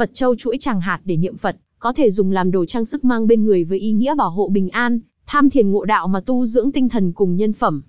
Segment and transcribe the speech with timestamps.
[0.00, 3.04] Phật châu chuỗi tràng hạt để niệm Phật, có thể dùng làm đồ trang sức
[3.04, 6.20] mang bên người với ý nghĩa bảo hộ bình an, tham thiền ngộ đạo mà
[6.20, 7.82] tu dưỡng tinh thần cùng nhân phẩm.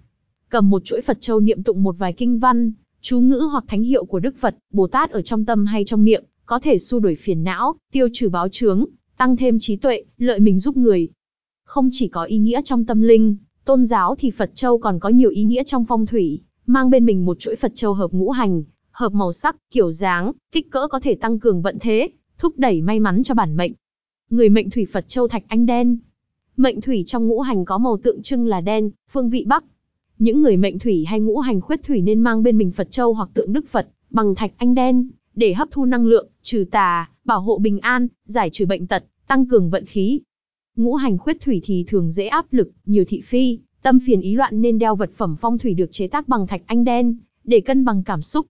[0.50, 2.72] Cầm một chuỗi Phật châu niệm tụng một vài kinh văn,
[3.02, 6.04] chú ngữ hoặc thánh hiệu của Đức Phật, Bồ Tát ở trong tâm hay trong
[6.04, 8.86] miệng, có thể xua đuổi phiền não, tiêu trừ báo chướng,
[9.18, 11.10] tăng thêm trí tuệ, lợi mình giúp người.
[11.66, 13.36] Không chỉ có ý nghĩa trong tâm linh,
[13.66, 17.06] tôn giáo thì Phật châu còn có nhiều ý nghĩa trong phong thủy, mang bên
[17.06, 20.88] mình một chuỗi Phật châu hợp ngũ hành, hợp màu sắc, kiểu dáng, kích cỡ
[20.88, 23.72] có thể tăng cường vận thế, thúc đẩy may mắn cho bản mệnh.
[24.30, 25.98] Người mệnh thủy Phật châu thạch anh đen.
[26.58, 29.64] Mệnh thủy trong ngũ hành có màu tượng trưng là đen, phương vị bắc.
[30.20, 33.14] Những người mệnh thủy hay ngũ hành khuyết thủy nên mang bên mình Phật châu
[33.14, 37.10] hoặc tượng Đức Phật bằng thạch anh đen để hấp thu năng lượng, trừ tà,
[37.26, 40.22] bảo hộ bình an, giải trừ bệnh tật, tăng cường vận khí.
[40.76, 44.36] Ngũ hành khuyết thủy thì thường dễ áp lực, nhiều thị phi, tâm phiền ý
[44.36, 47.62] loạn nên đeo vật phẩm phong thủy được chế tác bằng thạch anh đen để
[47.62, 48.46] cân bằng cảm xúc.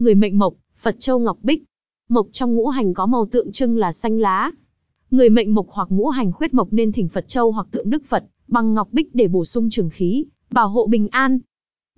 [0.00, 1.64] Người mệnh mộc, Phật châu ngọc bích.
[2.08, 4.50] Mộc trong ngũ hành có màu tượng trưng là xanh lá.
[5.10, 8.02] Người mệnh mộc hoặc ngũ hành khuyết mộc nên thỉnh Phật châu hoặc tượng Đức
[8.04, 11.38] Phật bằng ngọc bích để bổ sung trường khí, bảo hộ bình an.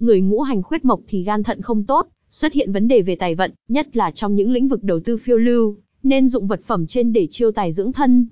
[0.01, 3.17] Người ngũ hành khuyết mộc thì gan thận không tốt, xuất hiện vấn đề về
[3.17, 6.61] tài vận, nhất là trong những lĩnh vực đầu tư phiêu lưu, nên dụng vật
[6.65, 8.27] phẩm trên để chiêu tài dưỡng thân.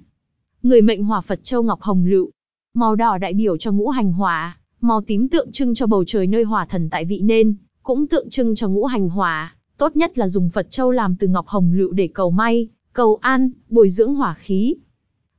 [0.62, 2.30] Người mệnh hỏa Phật Châu Ngọc Hồng Lựu,
[2.74, 6.26] màu đỏ đại biểu cho ngũ hành hỏa, màu tím tượng trưng cho bầu trời
[6.26, 10.18] nơi hỏa thần tại vị nên, cũng tượng trưng cho ngũ hành hỏa, tốt nhất
[10.18, 13.90] là dùng Phật Châu làm từ ngọc hồng lựu để cầu may, cầu an, bồi
[13.90, 14.74] dưỡng hỏa khí.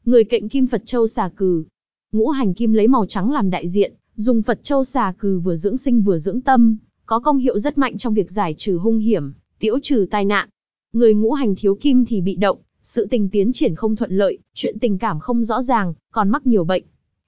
[0.05, 1.63] Người cạnh kim Phật Châu xà cừ,
[2.11, 5.55] ngũ hành kim lấy màu trắng làm đại diện, dùng Phật Châu xà cừ vừa
[5.55, 8.99] dưỡng sinh vừa dưỡng tâm, có công hiệu rất mạnh trong việc giải trừ hung
[8.99, 10.49] hiểm, tiễu trừ tai nạn.
[10.93, 14.37] Người ngũ hành thiếu kim thì bị động, sự tình tiến triển không thuận lợi,
[14.53, 16.83] chuyện tình cảm không rõ ràng, còn mắc nhiều bệnh.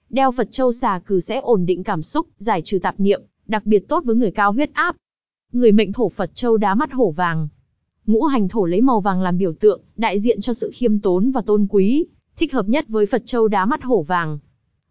[0.09, 3.65] Đeo Phật Châu xà cừ sẽ ổn định cảm xúc, giải trừ tạp niệm, đặc
[3.65, 4.95] biệt tốt với người cao huyết áp.
[5.53, 7.47] Người mệnh thổ Phật Châu đá mắt hổ vàng.
[8.05, 11.31] Ngũ hành thổ lấy màu vàng làm biểu tượng, đại diện cho sự khiêm tốn
[11.31, 12.05] và tôn quý,
[12.37, 14.39] thích hợp nhất với Phật Châu đá mắt hổ vàng.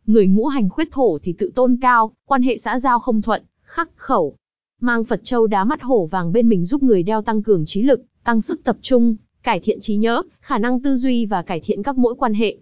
[0.07, 3.43] Người ngũ hành khuyết thổ thì tự tôn cao, quan hệ xã giao không thuận,
[3.63, 4.37] khắc khẩu,
[4.85, 7.83] Mang Phật Châu đá mắt hổ vàng bên mình giúp người đeo tăng cường trí
[7.83, 11.61] lực, tăng sức tập trung, cải thiện trí nhớ, khả năng tư duy và cải
[11.61, 12.57] thiện các mối quan hệ.